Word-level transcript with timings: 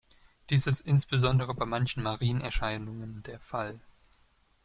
Dies 0.49 0.65
ist 0.65 0.79
insbesondere 0.79 1.53
bei 1.53 1.67
manchen 1.67 2.01
Marienerscheinungen 2.01 3.21
der 3.21 3.39
Fall. 3.39 3.79